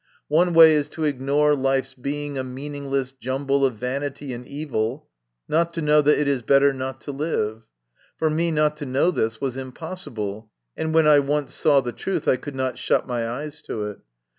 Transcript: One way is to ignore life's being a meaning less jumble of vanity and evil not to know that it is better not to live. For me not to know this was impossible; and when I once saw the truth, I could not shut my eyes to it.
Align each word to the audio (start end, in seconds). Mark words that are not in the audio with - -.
One 0.29 0.55
way 0.55 0.73
is 0.73 0.89
to 0.97 1.03
ignore 1.03 1.53
life's 1.55 1.93
being 1.93 2.35
a 2.35 2.43
meaning 2.43 2.89
less 2.89 3.11
jumble 3.11 3.63
of 3.63 3.75
vanity 3.75 4.33
and 4.33 4.47
evil 4.47 5.07
not 5.47 5.75
to 5.75 5.81
know 5.83 6.01
that 6.01 6.17
it 6.19 6.27
is 6.27 6.41
better 6.41 6.73
not 6.73 7.01
to 7.01 7.11
live. 7.11 7.67
For 8.17 8.31
me 8.31 8.49
not 8.49 8.75
to 8.77 8.87
know 8.87 9.11
this 9.11 9.39
was 9.39 9.55
impossible; 9.55 10.49
and 10.75 10.91
when 10.91 11.05
I 11.05 11.19
once 11.19 11.53
saw 11.53 11.81
the 11.81 11.91
truth, 11.91 12.27
I 12.27 12.37
could 12.37 12.55
not 12.55 12.79
shut 12.79 13.05
my 13.05 13.29
eyes 13.29 13.61
to 13.67 13.83
it. 13.83 13.99